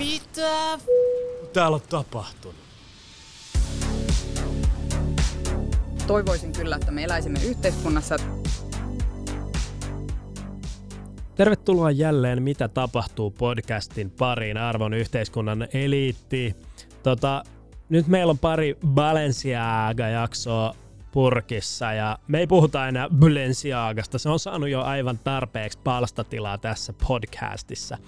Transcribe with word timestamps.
Mitä 0.00 0.78
täällä 1.52 1.74
on 1.74 1.80
tapahtunut? 1.88 2.56
Toivoisin 6.06 6.52
kyllä, 6.52 6.76
että 6.76 6.90
me 6.90 7.04
eläisimme 7.04 7.38
yhteiskunnassa. 7.44 8.16
Tervetuloa 11.34 11.90
jälleen 11.90 12.42
Mitä 12.42 12.68
tapahtuu 12.68 13.30
podcastin 13.30 14.10
pariin 14.10 14.56
arvon 14.56 14.94
yhteiskunnan 14.94 15.68
eliitti. 15.72 16.56
Tota, 17.02 17.42
nyt 17.88 18.06
meillä 18.06 18.30
on 18.30 18.38
pari 18.38 18.76
Balenciaga-jaksoa 18.86 20.74
purkissa 21.12 21.92
ja 21.92 22.18
me 22.28 22.38
ei 22.38 22.46
puhuta 22.46 22.88
enää 22.88 23.08
Balenciagasta. 23.08 24.18
Se 24.18 24.28
on 24.28 24.38
saanut 24.38 24.68
jo 24.68 24.82
aivan 24.82 25.18
tarpeeksi 25.24 25.78
palstatilaa 25.84 26.58
tässä 26.58 26.92
podcastissa. 27.08 27.98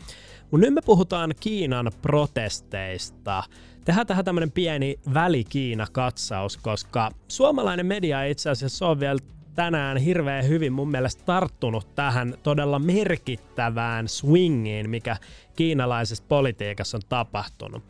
Mutta 0.50 0.66
nyt 0.66 0.74
me 0.74 0.80
puhutaan 0.84 1.34
Kiinan 1.40 1.92
protesteista. 2.02 3.44
Tehdään 3.84 4.06
tähän 4.06 4.24
tämmönen 4.24 4.50
pieni 4.50 4.98
väli-Kiina-katsaus, 5.14 6.56
koska 6.56 7.10
suomalainen 7.28 7.86
media 7.86 8.24
itse 8.24 8.50
asiassa 8.50 8.86
on 8.86 9.00
vielä 9.00 9.18
tänään 9.54 9.96
hirveän 9.96 10.48
hyvin 10.48 10.72
mun 10.72 10.90
mielestä 10.90 11.22
tarttunut 11.24 11.94
tähän 11.94 12.34
todella 12.42 12.78
merkittävään 12.78 14.08
swingiin, 14.08 14.90
mikä 14.90 15.16
kiinalaisessa 15.56 16.24
politiikassa 16.28 16.96
on 16.96 17.02
tapahtunut. 17.08 17.82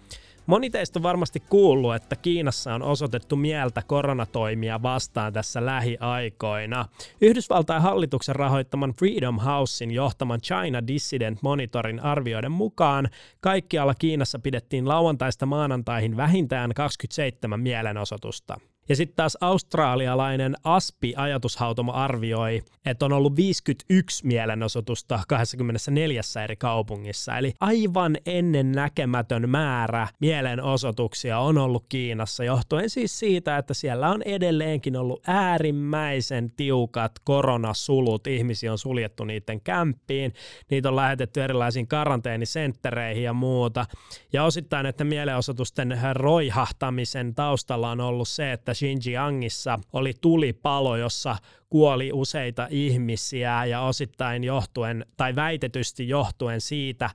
Moni 0.47 0.71
teistä 0.71 0.99
on 0.99 1.03
varmasti 1.03 1.41
kuullut, 1.41 1.95
että 1.95 2.17
Kiinassa 2.17 2.75
on 2.75 2.83
osoitettu 2.83 3.37
mieltä 3.37 3.83
koronatoimia 3.87 4.83
vastaan 4.83 5.33
tässä 5.33 5.67
lähiaikoina. 5.67 6.87
Yhdysvaltain 7.21 7.83
hallituksen 7.83 8.37
rahoittaman 8.37 8.95
Freedom 8.99 9.39
Housein 9.39 9.91
johtaman 9.91 10.41
China 10.41 10.87
Dissident 10.87 11.43
Monitorin 11.43 12.01
arvioiden 12.01 12.53
mukaan 12.53 13.09
kaikkialla 13.41 13.95
Kiinassa 13.95 14.39
pidettiin 14.39 14.89
lauantaista 14.89 15.47
maanantaihin 15.47 16.17
vähintään 16.17 16.75
27 16.75 17.61
mielenosoitusta. 17.61 18.61
Ja 18.93 18.97
sitten 18.97 19.17
taas 19.17 19.39
australialainen 19.41 20.57
ASPI-ajatushautomo 20.65 21.93
arvioi, 21.93 22.63
että 22.87 23.05
on 23.05 23.13
ollut 23.13 23.37
51 23.37 24.27
mielenosoitusta 24.27 25.21
24 25.29 26.21
eri 26.45 26.57
kaupungissa. 26.57 27.39
Eli 27.39 27.55
aivan 27.61 28.17
ennen 28.27 28.73
näkemätön 28.73 29.51
määrä 29.51 30.09
mielenosoituksia 30.21 31.39
on 31.39 31.59
ollut 31.59 31.85
Kiinassa, 31.89 32.45
johtuen 32.45 32.91
siis 32.91 33.19
siitä, 33.19 33.59
että 33.59 33.75
siellä 33.75 34.11
on 34.11 34.23
edelleenkin 34.23 34.97
ollut 34.97 35.23
äärimmäisen 35.27 36.51
tiukat 36.51 37.13
koronasulut. 37.25 38.27
Ihmisiä 38.27 38.73
on 38.73 38.79
suljettu 38.79 39.25
niiden 39.25 39.61
kämppiin, 39.61 40.33
niitä 40.71 40.89
on 40.89 40.97
lähetetty 40.97 41.43
erilaisiin 41.43 41.89
karanteenisenttereihin 41.89 43.25
ja 43.25 43.33
muuta. 43.33 43.87
Ja 44.33 44.45
osittain, 44.45 44.87
että 44.87 45.05
mielenosoitusten 45.05 45.99
roihahtamisen 46.13 47.35
taustalla 47.35 47.91
on 47.91 48.01
ollut 48.01 48.29
se, 48.29 48.53
että 48.53 48.75
Xinjiangissa 48.83 49.79
oli 49.93 50.13
tulipalo, 50.21 50.97
jossa 50.97 51.37
kuoli 51.71 52.11
useita 52.13 52.67
ihmisiä 52.71 53.65
ja 53.65 53.81
osittain 53.81 54.45
johtuen 54.45 55.07
tai 55.17 55.35
väitetysti 55.35 56.09
johtuen 56.09 56.61
siitä, 56.61 57.11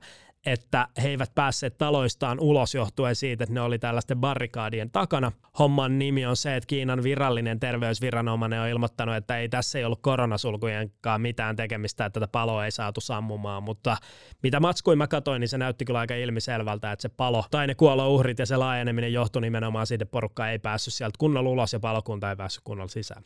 että 0.46 0.88
he 1.02 1.08
eivät 1.08 1.34
päässeet 1.34 1.78
taloistaan 1.78 2.40
ulos 2.40 2.74
johtuen 2.74 3.16
siitä, 3.16 3.44
että 3.44 3.54
ne 3.54 3.60
oli 3.60 3.78
tällaisten 3.78 4.18
barrikaadien 4.18 4.90
takana. 4.90 5.32
Homman 5.58 5.98
nimi 5.98 6.26
on 6.26 6.36
se, 6.36 6.56
että 6.56 6.66
Kiinan 6.66 7.02
virallinen 7.02 7.60
terveysviranomainen 7.60 8.60
on 8.60 8.68
ilmoittanut, 8.68 9.16
että 9.16 9.38
ei 9.38 9.48
tässä 9.48 9.78
ei 9.78 9.84
ollut 9.84 10.02
koronasulkujenkaan 10.02 11.20
mitään 11.20 11.56
tekemistä, 11.56 12.04
että 12.04 12.20
tätä 12.20 12.30
paloa 12.32 12.64
ei 12.64 12.70
saatu 12.70 13.00
sammumaan, 13.00 13.62
mutta 13.62 13.96
mitä 14.42 14.60
matskuin 14.60 14.98
mä 14.98 15.06
katsoin, 15.06 15.40
niin 15.40 15.48
se 15.48 15.58
näytti 15.58 15.84
kyllä 15.84 15.98
aika 15.98 16.14
ilmiselvältä, 16.14 16.92
että 16.92 17.02
se 17.02 17.08
palo 17.08 17.44
tai 17.50 17.66
ne 17.66 17.74
kuolouhrit 17.74 18.38
ja 18.38 18.46
se 18.46 18.56
laajeneminen 18.56 19.12
johtui 19.12 19.42
nimenomaan 19.42 19.86
siitä, 19.86 20.02
että 20.02 20.12
porukka 20.12 20.50
ei 20.50 20.58
päässyt 20.58 20.94
sieltä 20.94 21.16
kunnolla 21.18 21.50
ulos 21.50 21.72
ja 21.72 21.80
palokunta 21.80 22.30
ei 22.30 22.36
päässyt 22.36 22.64
kunnolla 22.64 22.88
sisään. 22.88 23.24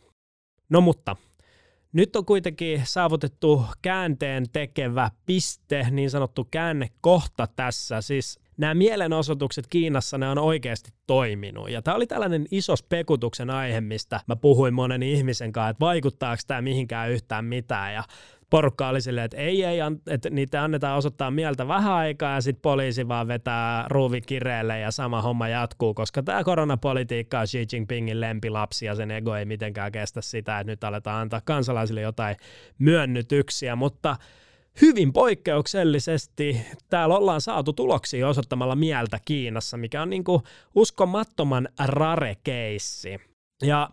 No 0.68 0.80
mutta 0.80 1.16
nyt 1.92 2.16
on 2.16 2.24
kuitenkin 2.24 2.80
saavutettu 2.84 3.64
käänteen 3.82 4.44
tekevä 4.52 5.10
piste, 5.26 5.86
niin 5.90 6.10
sanottu 6.10 6.48
käännekohta 6.50 7.48
tässä. 7.56 8.00
Siis 8.00 8.40
nämä 8.56 8.74
mielenosoitukset 8.74 9.66
Kiinassa, 9.66 10.18
ne 10.18 10.28
on 10.28 10.38
oikeasti 10.38 10.90
toiminut. 11.06 11.70
Ja 11.70 11.82
tämä 11.82 11.94
oli 11.94 12.06
tällainen 12.06 12.46
iso 12.50 12.76
spekutuksen 12.76 13.50
aihe, 13.50 13.80
mistä 13.80 14.20
mä 14.26 14.36
puhuin 14.36 14.74
monen 14.74 15.02
ihmisen 15.02 15.52
kanssa, 15.52 15.68
että 15.68 15.80
vaikuttaako 15.80 16.42
tämä 16.46 16.62
mihinkään 16.62 17.10
yhtään 17.10 17.44
mitään. 17.44 17.94
Ja 17.94 18.04
porukka 18.52 18.88
oli 18.88 19.00
silleen, 19.00 19.24
että 19.24 19.36
ei, 19.36 19.64
ei, 19.64 19.78
että 20.06 20.30
niitä 20.30 20.64
annetaan 20.64 20.98
osoittaa 20.98 21.30
mieltä 21.30 21.68
vähän 21.68 21.92
aikaa 21.92 22.34
ja 22.34 22.40
sitten 22.40 22.62
poliisi 22.62 23.08
vaan 23.08 23.28
vetää 23.28 23.84
ruuvi 23.88 24.20
kireelle 24.20 24.78
ja 24.78 24.90
sama 24.90 25.22
homma 25.22 25.48
jatkuu, 25.48 25.94
koska 25.94 26.22
tämä 26.22 26.44
koronapolitiikka 26.44 27.40
on 27.40 27.46
Xi 27.46 27.66
Jinpingin 27.72 28.20
lempilapsi 28.20 28.86
ja 28.86 28.94
sen 28.94 29.10
ego 29.10 29.34
ei 29.34 29.44
mitenkään 29.44 29.92
kestä 29.92 30.20
sitä, 30.20 30.60
että 30.60 30.70
nyt 30.72 30.84
aletaan 30.84 31.20
antaa 31.20 31.40
kansalaisille 31.44 32.00
jotain 32.00 32.36
myönnytyksiä, 32.78 33.76
mutta 33.76 34.16
hyvin 34.82 35.12
poikkeuksellisesti 35.12 36.66
täällä 36.90 37.16
ollaan 37.16 37.40
saatu 37.40 37.72
tuloksia 37.72 38.28
osoittamalla 38.28 38.76
mieltä 38.76 39.18
Kiinassa, 39.24 39.76
mikä 39.76 40.02
on 40.02 40.10
niinku 40.10 40.42
uskomattoman 40.74 41.68
rare 41.86 42.36
keissi. 42.44 43.31
Ja 43.62 43.90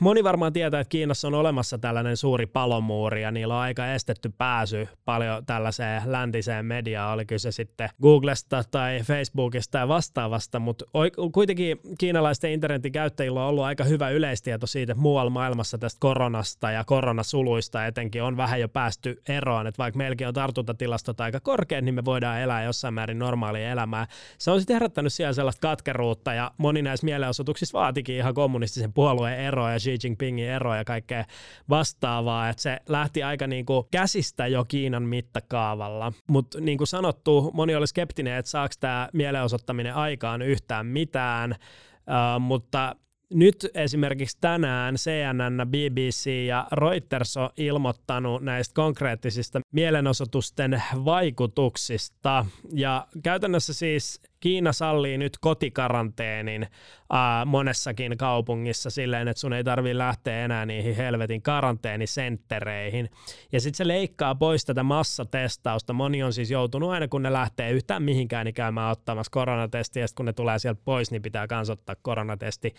moni 0.00 0.24
varmaan 0.24 0.52
tietää, 0.52 0.80
että 0.80 0.88
Kiinassa 0.88 1.28
on 1.28 1.34
olemassa 1.34 1.78
tällainen 1.78 2.16
suuri 2.16 2.46
palomuuri 2.46 3.22
ja 3.22 3.30
niillä 3.30 3.54
on 3.54 3.60
aika 3.60 3.92
estetty 3.92 4.32
pääsy 4.38 4.88
paljon 5.04 5.46
tällaiseen 5.46 6.02
läntiseen 6.06 6.66
mediaan, 6.66 7.14
oli 7.14 7.26
kyse 7.26 7.52
sitten 7.52 7.88
Googlesta 8.02 8.62
tai 8.70 9.00
Facebookista 9.02 9.78
ja 9.78 9.88
vastaavasta, 9.88 10.58
mutta 10.58 10.84
kuitenkin 11.32 11.78
kiinalaisten 11.98 12.52
internetin 12.52 12.92
käyttäjillä 12.92 13.42
on 13.42 13.48
ollut 13.48 13.64
aika 13.64 13.84
hyvä 13.84 14.10
yleistieto 14.10 14.66
siitä, 14.66 14.92
että 14.92 15.02
muualla 15.02 15.30
maailmassa 15.30 15.78
tästä 15.78 16.00
koronasta 16.00 16.70
ja 16.70 16.84
koronasuluista 16.84 17.86
etenkin 17.86 18.22
on 18.22 18.36
vähän 18.36 18.60
jo 18.60 18.68
päästy 18.68 19.22
eroon, 19.28 19.66
että 19.66 19.78
vaikka 19.78 19.98
meilläkin 19.98 20.28
on 20.28 20.34
tartuntatilastot 20.34 21.20
aika 21.20 21.40
korkeat, 21.40 21.84
niin 21.84 21.94
me 21.94 22.04
voidaan 22.04 22.40
elää 22.40 22.64
jossain 22.64 22.94
määrin 22.94 23.18
normaalia 23.18 23.70
elämää. 23.70 24.06
Se 24.38 24.50
on 24.50 24.60
sitten 24.60 24.74
herättänyt 24.74 25.12
siellä 25.12 25.32
sellaista 25.32 25.68
katkeruutta 25.68 26.34
ja 26.34 26.50
moni 26.58 26.82
näissä 26.82 27.04
mielenosoituksissa 27.04 27.78
vaatikin 27.78 28.16
ihan 28.16 28.34
kommunistisen 28.34 28.89
puolueen 28.92 29.40
eroa 29.40 29.72
ja 29.72 29.78
Xi 29.78 29.98
Jinpingin 30.04 30.48
eroa 30.48 30.76
ja 30.76 30.84
kaikkea 30.84 31.24
vastaavaa, 31.68 32.48
että 32.48 32.62
se 32.62 32.78
lähti 32.88 33.22
aika 33.22 33.46
niin 33.46 33.66
kuin 33.66 33.86
käsistä 33.90 34.46
jo 34.46 34.64
Kiinan 34.64 35.02
mittakaavalla. 35.02 36.12
Mutta 36.26 36.60
niin 36.60 36.78
kuin 36.78 36.88
sanottu, 36.88 37.50
moni 37.54 37.74
oli 37.74 37.86
skeptinen, 37.86 38.36
että 38.36 38.50
saako 38.50 38.74
tämä 38.80 39.08
mielenosoittaminen 39.12 39.94
aikaan 39.94 40.42
yhtään 40.42 40.86
mitään, 40.86 41.50
uh, 41.52 42.40
mutta 42.40 42.96
nyt 43.34 43.66
esimerkiksi 43.74 44.38
tänään 44.40 44.94
CNN, 44.94 45.68
BBC 45.68 46.30
ja 46.46 46.66
Reuters 46.72 47.36
on 47.36 47.50
ilmoittanut 47.56 48.42
näistä 48.42 48.74
konkreettisista 48.74 49.60
mielenosoitusten 49.72 50.82
vaikutuksista. 51.04 52.46
Ja 52.72 53.06
käytännössä 53.22 53.74
siis 53.74 54.20
Kiina 54.40 54.72
sallii 54.72 55.18
nyt 55.18 55.38
kotikaranteenin 55.40 56.66
ää, 57.10 57.44
monessakin 57.44 58.18
kaupungissa 58.18 58.90
silleen, 58.90 59.28
että 59.28 59.40
sun 59.40 59.52
ei 59.52 59.64
tarvitse 59.64 59.98
lähteä 59.98 60.44
enää 60.44 60.66
niihin 60.66 60.96
helvetin 60.96 61.42
karanteenisenttereihin. 61.42 63.10
Ja 63.52 63.60
sitten 63.60 63.76
se 63.76 63.88
leikkaa 63.88 64.34
pois 64.34 64.64
tätä 64.64 64.82
massatestausta. 64.82 65.92
Moni 65.92 66.22
on 66.22 66.32
siis 66.32 66.50
joutunut 66.50 66.90
aina, 66.90 67.08
kun 67.08 67.22
ne 67.22 67.32
lähtee 67.32 67.70
yhtään 67.70 68.02
mihinkään, 68.02 68.44
niin 68.44 68.54
käymään 68.54 68.90
ottamassa 68.90 69.30
koronatestiä, 69.30 70.02
ja 70.02 70.06
kun 70.14 70.26
ne 70.26 70.32
tulee 70.32 70.58
sieltä 70.58 70.80
pois, 70.84 71.10
niin 71.10 71.22
pitää 71.22 71.46
kans 71.46 71.70
ottaa 71.70 71.96
koronatesti 72.02 72.74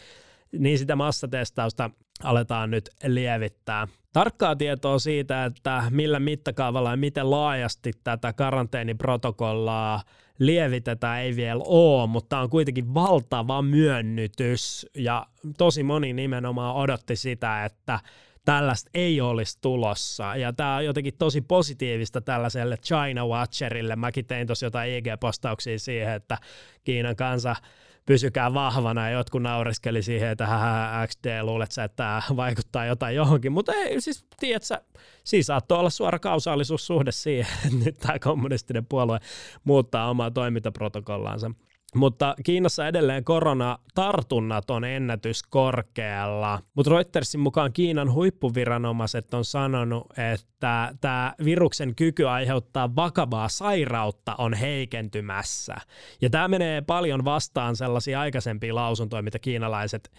niin 0.59 0.79
sitä 0.79 0.95
massatestausta 0.95 1.89
aletaan 2.23 2.71
nyt 2.71 2.89
lievittää. 3.03 3.87
Tarkkaa 4.13 4.55
tietoa 4.55 4.99
siitä, 4.99 5.45
että 5.45 5.83
millä 5.89 6.19
mittakaavalla 6.19 6.91
ja 6.91 6.97
miten 6.97 7.31
laajasti 7.31 7.91
tätä 8.03 8.33
karanteeniprotokollaa 8.33 10.01
lievitetään 10.41 11.21
ei 11.21 11.35
vielä 11.35 11.63
ole, 11.65 12.07
mutta 12.07 12.39
on 12.39 12.49
kuitenkin 12.49 12.93
valtava 12.93 13.61
myönnytys 13.61 14.85
ja 14.95 15.27
tosi 15.57 15.83
moni 15.83 16.13
nimenomaan 16.13 16.75
odotti 16.75 17.15
sitä, 17.15 17.65
että 17.65 17.99
tällaista 18.45 18.89
ei 18.93 19.21
olisi 19.21 19.57
tulossa. 19.61 20.35
Ja 20.35 20.53
tämä 20.53 20.75
on 20.75 20.85
jotenkin 20.85 21.13
tosi 21.17 21.41
positiivista 21.41 22.21
tällaiselle 22.21 22.77
China 22.77 23.27
Watcherille. 23.27 23.95
Mäkin 23.95 24.25
tein 24.25 24.47
tuossa 24.47 24.65
jotain 24.65 24.91
IG-postauksia 24.91 25.79
siihen, 25.79 26.13
että 26.13 26.37
Kiinan 26.83 27.15
kansa 27.15 27.55
pysykää 28.05 28.53
vahvana 28.53 29.09
ja 29.09 29.17
jotkut 29.17 29.41
nauriskeli 29.41 30.03
siihen, 30.03 30.29
että 30.29 30.47
XD 31.07 31.43
luulet 31.43 31.71
sä, 31.71 31.83
että 31.83 31.95
tämä 31.95 32.21
vaikuttaa 32.35 32.85
jotain 32.85 33.15
johonkin, 33.15 33.51
mutta 33.51 33.73
ei, 33.73 34.01
siis 34.01 34.25
tiedätkö, 34.39 34.77
siis 35.23 35.47
saattoi 35.47 35.79
olla 35.79 35.89
suora 35.89 36.19
kausaalisuussuhde 36.19 37.11
siihen, 37.11 37.53
että 37.65 37.85
nyt 37.85 37.97
tämä 37.97 38.19
kommunistinen 38.19 38.85
puolue 38.85 39.19
muuttaa 39.63 40.09
omaa 40.09 40.31
toimintaprotokollaansa. 40.31 41.51
Mutta 41.95 42.35
Kiinassa 42.43 42.87
edelleen 42.87 43.23
koronatartunnat 43.23 44.69
on 44.69 44.83
ennätyskorkealla. 44.83 46.59
Mutta 46.75 46.91
Reutersin 46.91 47.39
mukaan 47.39 47.73
Kiinan 47.73 48.13
huippuviranomaiset 48.13 49.33
on 49.33 49.45
sanonut, 49.45 50.07
että 50.17 50.93
tämä 51.01 51.33
viruksen 51.45 51.95
kyky 51.95 52.27
aiheuttaa 52.27 52.95
vakavaa 52.95 53.49
sairautta 53.49 54.35
on 54.37 54.53
heikentymässä. 54.53 55.75
Ja 56.21 56.29
tämä 56.29 56.47
menee 56.47 56.81
paljon 56.81 57.25
vastaan 57.25 57.75
sellaisia 57.75 58.19
aikaisempia 58.19 58.75
lausuntoja, 58.75 59.21
mitä 59.21 59.39
kiinalaiset 59.39 60.11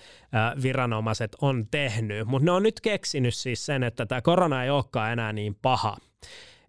viranomaiset 0.63 1.37
on 1.41 1.67
tehnyt. 1.71 2.27
Mutta 2.27 2.45
ne 2.45 2.51
on 2.51 2.63
nyt 2.63 2.81
keksinyt 2.81 3.35
siis 3.35 3.67
sen, 3.67 3.83
että 3.83 4.07
tämä 4.07 4.21
korona 4.23 4.65
ei 4.65 4.71
olekaan 4.71 5.13
enää 5.13 5.33
niin 5.33 5.57
paha. 5.63 5.97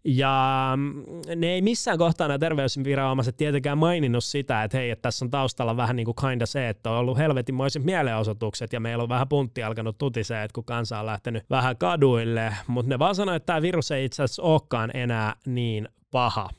Ja 0.05 0.73
mm, 0.77 1.03
ne 1.35 1.47
ei 1.47 1.61
missään 1.61 1.97
kohtaa 1.97 2.27
nämä 2.27 2.39
terveysviranomaiset 2.39 3.37
tietenkään 3.37 3.77
maininnut 3.77 4.23
sitä, 4.23 4.63
että 4.63 4.77
hei, 4.77 4.89
että 4.89 5.01
tässä 5.01 5.25
on 5.25 5.31
taustalla 5.31 5.77
vähän 5.77 5.95
niin 5.95 6.05
kuin 6.05 6.15
kinda 6.29 6.45
se, 6.45 6.69
että 6.69 6.91
on 6.91 6.97
ollut 6.97 7.17
helvetinmoiset 7.17 7.83
mielenosoitukset 7.83 8.73
ja 8.73 8.79
meillä 8.79 9.03
on 9.03 9.09
vähän 9.09 9.27
puntti 9.27 9.63
alkanut 9.63 9.97
tutisee, 9.97 10.43
että 10.43 10.55
kun 10.55 10.65
kansa 10.65 10.99
on 10.99 11.05
lähtenyt 11.05 11.43
vähän 11.49 11.77
kaduille, 11.77 12.55
mutta 12.67 12.89
ne 12.89 12.99
vaan 12.99 13.15
sanoo, 13.15 13.35
että 13.35 13.45
tämä 13.45 13.61
virus 13.61 13.91
ei 13.91 14.05
itse 14.05 14.23
asiassa 14.23 14.43
olekaan 14.43 14.91
enää 14.93 15.35
niin 15.45 15.89
paha. 16.11 16.49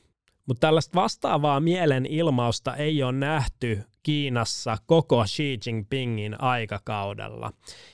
Mutta 0.47 0.67
tällaista 0.67 1.01
vastaavaa 1.01 1.59
mielenilmausta 1.59 2.75
ei 2.75 3.03
ole 3.03 3.11
nähty 3.11 3.83
Kiinassa 4.05 4.77
koko 4.85 5.23
Xi 5.25 5.59
Jinpingin 5.65 6.41
aikakaudella. 6.41 7.51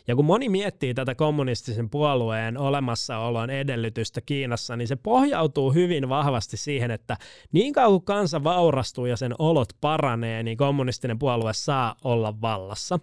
Ja 0.08 0.16
kun 0.16 0.26
moni 0.26 0.50
miettii 0.50 0.94
tätä 0.94 1.16
kommunistisen 1.16 1.90
puolueen 1.90 2.58
olemassaolon 2.58 3.50
edellytystä 3.50 4.22
Kiinassa, 4.22 4.76
niin 4.76 4.88
se 4.88 4.96
pohjautuu 4.96 5.72
hyvin 5.72 6.10
vahvasti 6.10 6.58
siihen, 6.58 6.92
että 6.92 7.18
niin 7.52 7.74
kauan 7.74 7.92
kuin 7.92 8.06
kansa 8.06 8.44
vaurastuu 8.44 9.06
ja 9.06 9.18
sen 9.18 9.36
olot 9.40 9.70
paranee, 9.82 10.44
niin 10.44 10.58
kommunistinen 10.58 11.20
puolue 11.20 11.54
saa 11.54 11.96
olla 12.04 12.42
vallassa. 12.42 13.00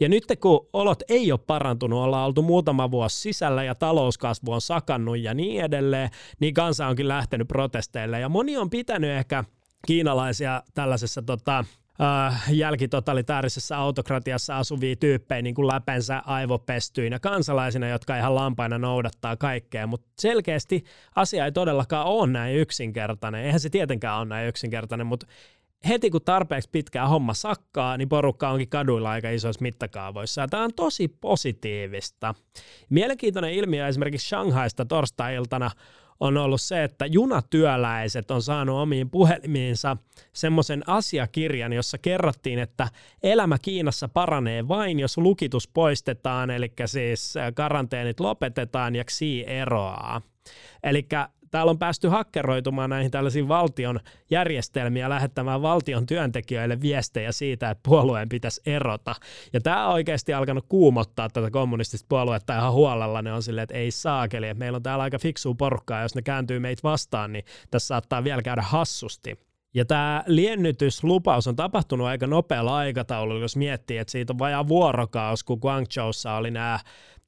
Ja 0.00 0.08
nyt 0.08 0.24
kun 0.40 0.68
olot 0.72 1.02
ei 1.08 1.32
ole 1.32 1.40
parantunut, 1.46 2.04
ollaan 2.04 2.26
oltu 2.26 2.42
muutama 2.42 2.90
vuosi 2.90 3.20
sisällä 3.20 3.64
ja 3.64 3.74
talouskasvu 3.74 4.52
on 4.52 4.60
sakannut 4.60 5.18
ja 5.18 5.34
niin 5.34 5.64
edelleen, 5.64 6.10
niin 6.40 6.54
kansa 6.54 6.86
onkin 6.86 7.08
lähtenyt 7.08 7.48
protesteille. 7.48 8.20
Ja 8.20 8.28
moni 8.28 8.56
on 8.56 8.70
pitänyt 8.70 9.10
ehkä 9.10 9.44
kiinalaisia 9.86 10.62
tällaisessa 10.74 11.22
tota, 11.22 11.64
äh, 12.02 12.42
jälkitotalitaarisessa 12.52 13.76
autokratiassa 13.76 14.58
asuvia 14.58 14.96
tyyppejä 14.96 15.42
niin 15.42 15.54
kuin 15.54 15.66
läpensä 15.66 16.22
aivopestyinä 16.26 17.18
kansalaisina, 17.18 17.88
jotka 17.88 18.16
ihan 18.16 18.34
lampaina 18.34 18.78
noudattaa 18.78 19.36
kaikkea, 19.36 19.86
mutta 19.86 20.08
selkeästi 20.18 20.84
asia 21.16 21.44
ei 21.44 21.52
todellakaan 21.52 22.06
ole 22.06 22.26
näin 22.26 22.56
yksinkertainen. 22.56 23.44
Eihän 23.44 23.60
se 23.60 23.70
tietenkään 23.70 24.18
ole 24.18 24.24
näin 24.24 24.48
yksinkertainen, 24.48 25.06
mutta 25.06 25.26
heti 25.88 26.10
kun 26.10 26.22
tarpeeksi 26.24 26.68
pitkää 26.72 27.08
homma 27.08 27.34
sakkaa, 27.34 27.96
niin 27.96 28.08
porukka 28.08 28.50
onkin 28.50 28.68
kaduilla 28.68 29.10
aika 29.10 29.30
isoissa 29.30 29.62
mittakaavoissa. 29.62 30.40
Ja 30.40 30.48
tämä 30.48 30.64
on 30.64 30.74
tosi 30.76 31.08
positiivista. 31.08 32.34
Mielenkiintoinen 32.90 33.52
ilmiö 33.52 33.88
esimerkiksi 33.88 34.28
Shanghaista 34.28 34.84
torstai-iltana 34.84 35.70
on 36.20 36.36
ollut 36.36 36.60
se, 36.60 36.84
että 36.84 37.06
junatyöläiset 37.06 38.30
on 38.30 38.42
saanut 38.42 38.76
omiin 38.76 39.10
puhelimiinsa 39.10 39.96
semmoisen 40.32 40.82
asiakirjan, 40.86 41.72
jossa 41.72 41.98
kerrottiin, 41.98 42.58
että 42.58 42.88
elämä 43.22 43.58
Kiinassa 43.62 44.08
paranee 44.08 44.68
vain, 44.68 45.00
jos 45.00 45.18
lukitus 45.18 45.68
poistetaan, 45.68 46.50
eli 46.50 46.72
siis 46.86 47.34
karanteenit 47.54 48.20
lopetetaan 48.20 48.96
ja 48.96 49.04
Xi 49.04 49.44
eroaa. 49.46 50.22
Eli 50.82 51.06
täällä 51.50 51.70
on 51.70 51.78
päästy 51.78 52.08
hakkeroitumaan 52.08 52.90
näihin 52.90 53.10
tällaisiin 53.10 53.48
valtion 53.48 54.00
järjestelmiä 54.30 55.08
lähettämään 55.08 55.62
valtion 55.62 56.06
työntekijöille 56.06 56.80
viestejä 56.80 57.32
siitä, 57.32 57.70
että 57.70 57.88
puolueen 57.88 58.28
pitäisi 58.28 58.60
erota. 58.66 59.14
Ja 59.52 59.60
tämä 59.60 59.86
on 59.86 59.94
oikeasti 59.94 60.34
alkanut 60.34 60.64
kuumottaa 60.68 61.28
tätä 61.28 61.50
kommunistista 61.50 62.06
puoluetta 62.08 62.58
ihan 62.58 62.72
huolella. 62.72 63.22
Ne 63.22 63.32
on 63.32 63.42
silleen, 63.42 63.62
että 63.62 63.78
ei 63.78 63.90
saakeli, 63.90 64.48
että 64.48 64.58
meillä 64.58 64.76
on 64.76 64.82
täällä 64.82 65.04
aika 65.04 65.18
fiksua 65.18 65.54
porukkaa, 65.54 66.02
jos 66.02 66.14
ne 66.14 66.22
kääntyy 66.22 66.58
meitä 66.58 66.82
vastaan, 66.82 67.32
niin 67.32 67.44
tässä 67.70 67.86
saattaa 67.86 68.24
vielä 68.24 68.42
käydä 68.42 68.62
hassusti. 68.62 69.38
Ja 69.74 69.84
tämä 69.84 70.24
liennytyslupaus 70.26 71.46
on 71.46 71.56
tapahtunut 71.56 72.06
aika 72.06 72.26
nopealla 72.26 72.76
aikataululla, 72.76 73.40
jos 73.40 73.56
miettii, 73.56 73.98
että 73.98 74.10
siitä 74.10 74.32
on 74.32 74.38
vajaa 74.38 74.68
vuorokaus, 74.68 75.44
kun 75.44 75.58
Guangzhoussa 75.62 76.34
oli 76.34 76.50
nämä 76.50 76.78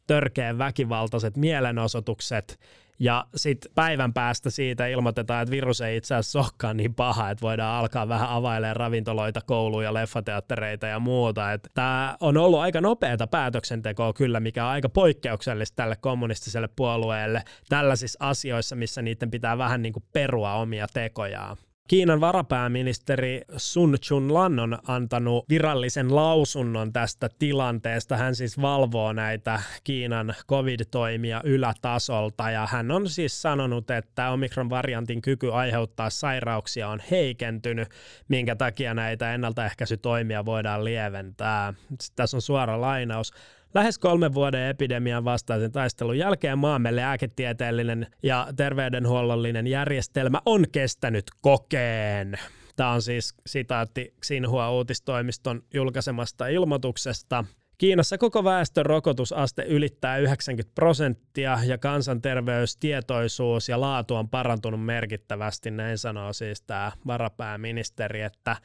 törkeän 0.06 0.58
väkivaltaiset 0.58 1.36
mielenosoitukset, 1.36 2.60
ja 3.02 3.24
sitten 3.36 3.72
päivän 3.74 4.12
päästä 4.12 4.50
siitä 4.50 4.86
ilmoitetaan, 4.86 5.42
että 5.42 5.50
virus 5.50 5.80
ei 5.80 5.96
itse 5.96 6.14
asiassa 6.14 6.40
olekaan 6.40 6.76
niin 6.76 6.94
paha, 6.94 7.30
että 7.30 7.42
voidaan 7.42 7.80
alkaa 7.80 8.08
vähän 8.08 8.28
availemaan 8.28 8.76
ravintoloita, 8.76 9.40
kouluja, 9.46 9.94
leffateattereita 9.94 10.86
ja 10.86 10.98
muuta. 10.98 11.42
Tämä 11.74 12.16
on 12.20 12.36
ollut 12.36 12.60
aika 12.60 12.80
nopeata 12.80 13.26
päätöksentekoa 13.26 14.12
kyllä, 14.12 14.40
mikä 14.40 14.64
on 14.64 14.70
aika 14.70 14.88
poikkeuksellista 14.88 15.76
tälle 15.76 15.96
kommunistiselle 15.96 16.68
puolueelle 16.76 17.42
tällaisissa 17.68 18.18
asioissa, 18.22 18.76
missä 18.76 19.02
niiden 19.02 19.30
pitää 19.30 19.58
vähän 19.58 19.82
niin 19.82 19.92
kuin 19.92 20.04
perua 20.12 20.54
omia 20.54 20.86
tekojaan. 20.94 21.56
Kiinan 21.92 22.20
varapääministeri 22.20 23.40
Sun 23.56 23.96
Chun-lan 24.04 24.60
on 24.60 24.78
antanut 24.86 25.48
virallisen 25.48 26.14
lausunnon 26.14 26.92
tästä 26.92 27.28
tilanteesta. 27.38 28.16
Hän 28.16 28.34
siis 28.34 28.60
valvoo 28.60 29.12
näitä 29.12 29.62
Kiinan 29.84 30.34
covid-toimia 30.48 31.40
ylätasolta 31.44 32.50
ja 32.50 32.66
hän 32.66 32.90
on 32.90 33.08
siis 33.08 33.42
sanonut, 33.42 33.90
että 33.90 34.30
Omikron-variantin 34.30 35.22
kyky 35.22 35.52
aiheuttaa 35.52 36.10
sairauksia 36.10 36.88
on 36.88 37.02
heikentynyt, 37.10 37.88
minkä 38.28 38.56
takia 38.56 38.94
näitä 38.94 39.34
ennaltaehkäisytoimia 39.34 40.44
voidaan 40.44 40.84
lieventää. 40.84 41.74
Sitten 41.88 42.16
tässä 42.16 42.36
on 42.36 42.42
suora 42.42 42.80
lainaus. 42.80 43.32
Lähes 43.74 43.98
kolmen 43.98 44.34
vuoden 44.34 44.68
epidemian 44.68 45.24
vastaisen 45.24 45.72
taistelun 45.72 46.18
jälkeen 46.18 46.58
maamme 46.58 46.96
lääketieteellinen 46.96 48.06
ja 48.22 48.48
terveydenhuollollinen 48.56 49.66
järjestelmä 49.66 50.40
on 50.46 50.64
kestänyt 50.72 51.24
kokeen. 51.42 52.38
Tämä 52.76 52.90
on 52.90 53.02
siis 53.02 53.34
sitaatti 53.46 54.14
Xinhua 54.22 54.70
uutistoimiston 54.70 55.62
julkaisemasta 55.74 56.46
ilmoituksesta. 56.46 57.44
Kiinassa 57.78 58.18
koko 58.18 58.44
väestön 58.44 58.86
rokotusaste 58.86 59.62
ylittää 59.62 60.18
90 60.18 60.74
prosenttia 60.74 61.58
ja 61.66 61.78
kansanterveystietoisuus 61.78 63.68
ja 63.68 63.80
laatu 63.80 64.14
on 64.14 64.28
parantunut 64.28 64.84
merkittävästi, 64.84 65.70
näin 65.70 65.98
sanoo 65.98 66.32
siis 66.32 66.62
tämä 66.62 66.92
varapääministeri, 67.06 68.22
että 68.22 68.56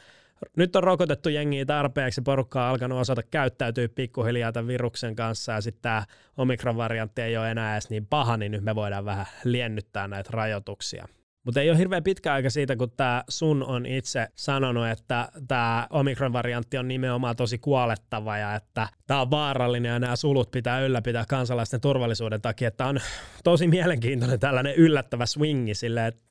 nyt 0.58 0.76
on 0.76 0.84
rokotettu 0.84 1.30
jengiä 1.30 1.66
tarpeeksi, 1.66 2.22
porukka 2.22 2.64
on 2.64 2.70
alkanut 2.70 3.00
osata 3.00 3.24
käyttäytyä 3.24 3.90
pikkuhiljaa 3.90 4.52
tämän 4.52 4.68
viruksen 4.68 5.16
kanssa 5.16 5.52
ja 5.52 5.62
sitten 5.62 5.82
tämä 5.82 6.04
omikron-variantti 6.38 7.22
ei 7.22 7.38
ole 7.38 7.52
enää 7.52 7.74
edes 7.76 7.90
niin 7.90 8.06
paha, 8.06 8.38
niin 8.38 8.52
nyt 8.52 8.64
me 8.64 8.76
voidaan 8.76 9.06
vähän 9.06 9.26
liennyttää 9.44 10.08
näitä 10.08 10.30
rajoituksia. 10.34 11.08
Mutta 11.48 11.62
ei 11.62 11.70
ole 11.70 11.78
hirveän 11.78 12.04
pitkä 12.04 12.34
aika 12.34 12.50
siitä, 12.50 12.76
kun 12.76 12.92
tämä 12.98 13.24
Sun 13.30 13.64
on 13.64 13.86
itse 13.86 14.28
sanonut, 14.36 14.88
että 14.88 15.30
tämä 15.48 15.88
Omikron-variantti 15.90 16.78
on 16.78 16.88
nimenomaan 16.88 17.36
tosi 17.36 17.58
kuolettava 17.58 18.38
ja 18.38 18.56
että 18.56 18.88
tämä 19.08 19.22
on 19.22 19.32
vaarallinen 19.32 19.90
ja 19.90 20.00
nämä 20.00 20.16
sulut 20.16 20.52
pitää 20.52 20.82
ylläpitää 20.82 21.26
kansalaisten 21.28 21.82
turvallisuuden 21.82 22.42
takia. 22.42 22.72
Tämä 22.72 22.90
on 22.90 23.00
tosi 23.44 23.68
mielenkiintoinen 23.68 24.40
tällainen 24.40 24.76
yllättävä 24.76 25.26
swingi 25.26 25.76
sille, 25.76 26.08
että 26.08 26.22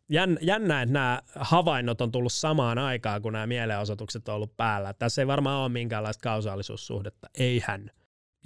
jännä, 0.41 0.83
että 0.83 0.93
nämä 0.93 1.21
havainnot 1.35 2.01
on 2.01 2.13
tullut 2.13 2.33
samaan 2.33 2.79
aikaan, 2.79 3.23
kun 3.23 3.33
nämä 3.33 3.47
mielenosoitukset 3.47 4.29
on 4.29 4.35
ollut 4.35 4.57
päällä. 4.57 4.93
Tässä 4.93 5.23
ei 5.23 5.27
varmaan 5.27 5.61
ole 5.61 5.69
minkäänlaista 5.69 6.23
kausaalisuussuhdetta. 6.23 7.29
Eihän. 7.35 7.91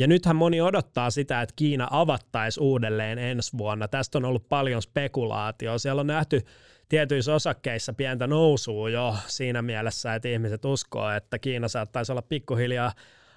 Ja 0.00 0.07
nythän 0.07 0.37
moni 0.37 0.61
odottaa 0.61 1.11
sitä, 1.11 1.42
että 1.42 1.52
Kiina 1.57 1.88
avattaisi 1.90 2.61
uudelleen 2.61 3.19
ensi 3.19 3.59
vuonna. 3.59 3.88
Tästä 3.88 4.19
on 4.19 4.25
ollut 4.25 4.49
paljon 4.49 4.83
spekulaatioa. 4.83 5.78
Siellä 5.78 6.00
on 6.00 6.07
nähty 6.07 6.40
tietyissä 6.88 7.35
osakkeissa 7.35 7.92
pientä 7.92 8.26
nousua 8.26 8.90
jo 8.90 9.16
siinä 9.26 9.62
mielessä, 9.62 10.14
että 10.14 10.28
ihmiset 10.28 10.64
uskoo, 10.64 11.11
että 11.11 11.38
Kiina 11.38 11.69
saattaisi 11.69 12.12
olla 12.12 12.23
pikkuhiljaa 12.23 12.92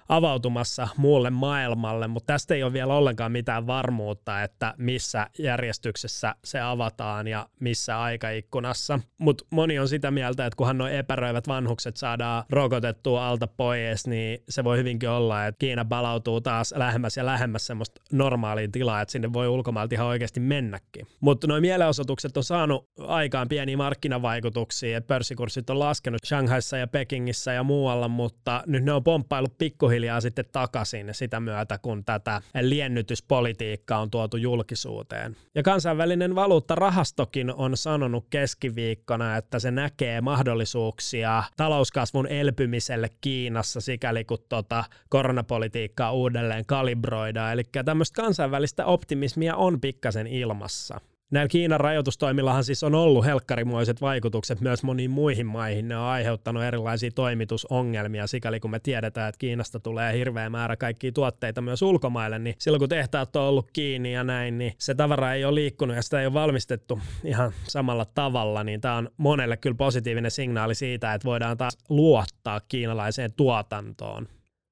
avautumassa 0.08 0.88
muulle 0.96 1.30
maailmalle, 1.30 2.08
mutta 2.08 2.32
tästä 2.32 2.54
ei 2.54 2.62
ole 2.62 2.72
vielä 2.72 2.94
ollenkaan 2.94 3.32
mitään 3.32 3.66
varmuutta, 3.66 4.42
että 4.42 4.74
missä 4.78 5.26
järjestyksessä 5.38 6.34
se 6.44 6.60
avataan 6.60 7.26
ja 7.26 7.48
missä 7.60 8.00
aikaikkunassa. 8.00 9.00
Mutta 9.18 9.44
moni 9.50 9.78
on 9.78 9.88
sitä 9.88 10.10
mieltä, 10.10 10.46
että 10.46 10.56
kunhan 10.56 10.78
nuo 10.78 10.88
epäröivät 10.88 11.48
vanhukset 11.48 11.96
saadaan 11.96 12.44
rokotettua 12.50 13.28
alta 13.28 13.46
pois, 13.46 14.06
niin 14.06 14.38
se 14.48 14.64
voi 14.64 14.78
hyvinkin 14.78 15.08
olla, 15.08 15.46
että 15.46 15.58
Kiina 15.58 15.84
palautuu 15.84 16.40
taas 16.40 16.74
lähemmäs 16.76 17.16
ja 17.16 17.26
lähemmäs 17.26 17.66
semmoista 17.66 18.00
normaaliin 18.12 18.72
tilaa, 18.72 19.00
että 19.00 19.12
sinne 19.12 19.32
voi 19.32 19.48
ulkomailta 19.48 19.94
ihan 19.94 20.06
oikeasti 20.06 20.40
mennäkin. 20.40 21.06
Mutta 21.20 21.46
nuo 21.46 21.60
mielenosoitukset 21.60 22.36
on 22.36 22.44
saanut 22.44 22.88
aikaan 22.98 23.48
pieniä 23.48 23.76
markkinavaikutuksia, 23.76 24.98
että 24.98 25.08
pörssikurssit 25.08 25.70
on 25.70 25.78
laskenut 25.78 26.24
Shanghaissa 26.26 26.76
ja 26.76 26.86
Pekingissä 26.86 27.52
ja 27.52 27.62
muualla, 27.62 28.08
mutta 28.08 28.62
nyt 28.66 28.84
ne 28.84 28.92
on 28.92 29.04
pomppailut 29.04 29.58
pikkuhiljaa 29.58 29.93
pikkuhiljaa 29.94 30.20
sitten 30.20 30.44
takaisin 30.52 31.08
sitä 31.12 31.40
myötä, 31.40 31.78
kun 31.78 32.04
tätä 32.04 32.42
liennytyspolitiikkaa 32.60 34.00
on 34.00 34.10
tuotu 34.10 34.36
julkisuuteen. 34.36 35.36
Ja 35.54 35.62
kansainvälinen 35.62 36.34
valuuttarahastokin 36.34 37.54
on 37.54 37.76
sanonut 37.76 38.26
keskiviikkona, 38.30 39.36
että 39.36 39.58
se 39.58 39.70
näkee 39.70 40.20
mahdollisuuksia 40.20 41.42
talouskasvun 41.56 42.26
elpymiselle 42.26 43.08
Kiinassa, 43.20 43.80
sikäli 43.80 44.24
kun 44.24 44.38
tuota 44.48 44.84
koronapolitiikkaa 45.08 46.12
uudelleen 46.12 46.66
kalibroidaan. 46.66 47.52
Eli 47.52 47.62
tämmöistä 47.84 48.22
kansainvälistä 48.22 48.84
optimismia 48.84 49.56
on 49.56 49.80
pikkasen 49.80 50.26
ilmassa. 50.26 51.00
Näillä 51.30 51.48
Kiinan 51.48 51.80
rajoitustoimillahan 51.80 52.64
siis 52.64 52.82
on 52.82 52.94
ollut 52.94 53.24
helkkarimuiset 53.24 54.00
vaikutukset 54.00 54.60
myös 54.60 54.82
moniin 54.82 55.10
muihin 55.10 55.46
maihin. 55.46 55.88
Ne 55.88 55.96
on 55.96 56.04
aiheuttanut 56.04 56.62
erilaisia 56.62 57.10
toimitusongelmia, 57.14 58.26
sikäli 58.26 58.60
kun 58.60 58.70
me 58.70 58.80
tiedetään, 58.80 59.28
että 59.28 59.38
Kiinasta 59.38 59.80
tulee 59.80 60.18
hirveä 60.18 60.50
määrä 60.50 60.76
kaikkia 60.76 61.12
tuotteita 61.12 61.62
myös 61.62 61.82
ulkomaille, 61.82 62.38
niin 62.38 62.54
silloin 62.58 62.78
kun 62.78 62.88
tehtaat 62.88 63.36
on 63.36 63.42
ollut 63.42 63.70
kiinni 63.72 64.12
ja 64.12 64.24
näin, 64.24 64.58
niin 64.58 64.72
se 64.78 64.94
tavara 64.94 65.34
ei 65.34 65.44
ole 65.44 65.54
liikkunut 65.54 65.96
ja 65.96 66.02
sitä 66.02 66.20
ei 66.20 66.26
ole 66.26 66.34
valmistettu 66.34 67.00
ihan 67.24 67.52
samalla 67.68 68.06
tavalla, 68.14 68.64
niin 68.64 68.80
tämä 68.80 68.96
on 68.96 69.08
monelle 69.16 69.56
kyllä 69.56 69.76
positiivinen 69.76 70.30
signaali 70.30 70.74
siitä, 70.74 71.14
että 71.14 71.26
voidaan 71.26 71.56
taas 71.56 71.78
luottaa 71.88 72.60
kiinalaiseen 72.68 73.32
tuotantoon. 73.36 74.28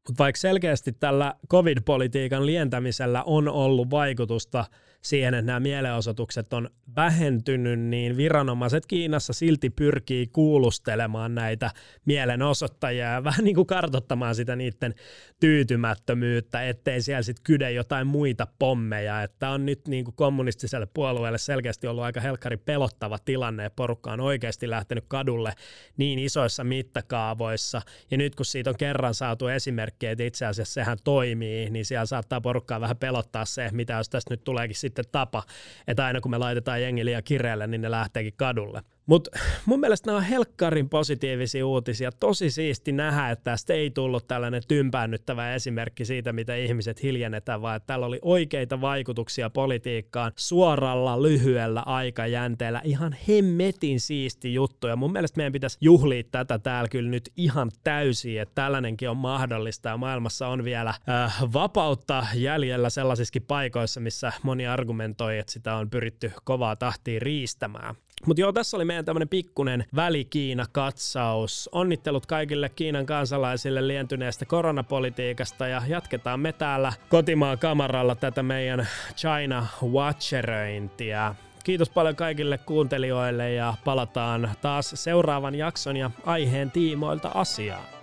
Mutta 0.09 0.18
vaikka 0.18 0.40
selkeästi 0.40 0.92
tällä 0.92 1.35
covid-politiikan 1.50 2.47
lientämisellä 2.47 3.23
on 3.23 3.49
ollut 3.49 3.90
vaikutusta 3.90 4.64
siihen, 5.02 5.35
että 5.35 5.47
nämä 5.47 5.61
mielenosoitukset 5.61 6.52
on 6.52 6.71
vähentynyt, 6.97 7.80
niin 7.80 8.16
viranomaiset 8.16 8.87
Kiinassa 8.87 9.32
silti 9.32 9.71
pyrkii 9.71 10.26
kuulustelemaan 10.26 11.35
näitä 11.35 11.71
mielenosoittajia 12.04 13.12
ja 13.12 13.25
vähän 13.25 13.44
niin 13.44 13.54
kuin 13.54 13.66
kartottamaan 13.66 14.35
sitä 14.35 14.56
niiden 14.56 14.94
tyytymättömyyttä, 15.40 16.68
ettei 16.68 17.02
siellä 17.02 17.23
sitten 17.23 17.44
kyde 17.44 17.73
jotain 17.73 18.06
muita 18.06 18.47
pommeja. 18.59 19.23
Että 19.23 19.50
on 19.50 19.66
nyt 19.66 19.88
niin 19.88 20.04
kuin 20.04 20.14
kommunistiselle 20.14 20.87
puolueelle 20.94 21.38
selkeästi 21.38 21.87
ollut 21.87 22.04
aika 22.04 22.21
helkkari 22.21 22.56
pelottava 22.56 23.18
tilanne, 23.18 23.64
että 23.64 23.76
porukka 23.76 24.12
on 24.12 24.21
oikeasti 24.21 24.71
lähtenyt 24.71 25.04
kadulle 25.09 25.52
niin 25.97 26.18
isoissa 26.18 26.64
mittakaavoissa. 26.64 27.82
Ja 28.11 28.16
nyt 28.16 28.35
kun 28.35 28.47
siitä 28.47 28.71
on 28.71 28.76
kerran 28.78 29.14
saatu 29.14 29.49
esimerkkejä, 29.49 30.12
että 30.12 30.25
itse 30.25 30.47
asiassa 30.47 30.75
sehän 30.75 30.99
toimii, 31.04 31.71
niin 31.71 31.85
siellä 31.85 32.06
saattaa 32.06 32.40
porukkaa 32.40 32.80
vähän 32.80 32.97
pelottaa 32.97 33.44
se, 33.44 33.68
mitä 33.73 33.92
jos 33.92 34.09
tästä 34.09 34.32
nyt 34.32 34.44
tuleekin 34.44 34.76
sitten 34.76 34.91
tapa, 35.12 35.42
että 35.87 36.04
aina 36.04 36.20
kun 36.20 36.30
me 36.30 36.38
laitetaan 36.38 36.82
jengi 36.82 37.04
liian 37.04 37.25
kireelle, 37.25 37.66
niin 37.66 37.80
ne 37.80 37.90
lähteekin 37.90 38.34
kadulle. 38.37 38.82
Mutta 39.06 39.30
mun 39.66 39.80
mielestä 39.80 40.06
nämä 40.06 40.16
on 40.18 40.25
helkkarin 40.25 40.88
positiivisia 40.88 41.66
uutisia. 41.66 42.12
Tosi 42.12 42.50
siisti 42.50 42.92
nähdä, 42.92 43.30
että 43.30 43.44
tästä 43.44 43.75
ei 43.75 43.90
tullut 43.90 44.28
tällainen 44.28 44.62
tympäännyttävä 44.68 45.54
esimerkki 45.54 46.04
siitä, 46.04 46.32
mitä 46.32 46.56
ihmiset 46.56 47.02
hiljennetään, 47.02 47.62
vaan 47.62 47.76
että 47.76 47.87
tällä 47.87 48.06
oli 48.06 48.18
oikeita 48.23 48.80
vaikutuksia 48.80 49.50
politiikkaan 49.50 50.32
suoralla 50.37 51.23
lyhyellä 51.23 51.82
aikajänteellä. 51.87 52.80
Ihan 52.85 53.16
hemmetin 53.28 54.00
siisti 54.00 54.54
juttu 54.54 54.87
ja 54.87 54.97
mun 54.97 55.12
mielestä 55.12 55.37
meidän 55.37 55.52
pitäisi 55.52 55.78
juhlia 55.80 56.23
tätä 56.30 56.59
täällä 56.59 56.88
kyllä 56.88 57.11
nyt 57.11 57.32
ihan 57.37 57.71
täysin, 57.85 58.40
että 58.40 58.54
tällainenkin 58.54 59.11
on 59.11 59.16
mahdollista 59.16 59.88
ja 59.88 59.97
maailmassa 59.97 60.49
on 60.49 60.64
vielä 60.64 60.94
äh, 61.09 61.42
vapautta 61.52 62.26
jäljellä 62.35 62.90
sellaisissakin 62.90 63.42
paikoissa, 63.42 64.00
missä 64.00 64.32
moni 64.42 64.66
argumentoi, 64.66 65.38
että 65.38 65.52
sitä 65.52 65.76
on 65.76 65.90
pyritty 65.90 66.32
kovaa 66.44 66.76
tahtiin 66.76 67.23
riistämään. 67.23 67.94
Mutta 68.26 68.40
joo, 68.40 68.52
tässä 68.52 68.76
oli 68.76 68.84
meidän 68.84 69.04
tämmöinen 69.04 69.28
pikkunen 69.28 69.84
väli-Kiina-katsaus. 69.96 71.68
Onnittelut 71.72 72.26
kaikille 72.26 72.68
Kiinan 72.68 73.06
kansalaisille 73.06 73.88
lientyneestä 73.88 74.44
koronapolitiikasta 74.44 75.66
ja 75.66 75.82
jatketaan 75.88 76.40
me 76.40 76.52
täällä 76.52 76.92
kotimaan 77.08 77.58
kamaralla 77.58 78.14
tätä 78.14 78.42
meidän 78.42 78.88
China 79.16 79.66
Watcherointia. 79.84 81.34
Kiitos 81.64 81.90
paljon 81.90 82.16
kaikille 82.16 82.58
kuuntelijoille 82.58 83.52
ja 83.52 83.74
palataan 83.84 84.50
taas 84.60 84.92
seuraavan 84.94 85.54
jakson 85.54 85.96
ja 85.96 86.10
aiheen 86.26 86.70
tiimoilta 86.70 87.30
asiaan. 87.34 88.01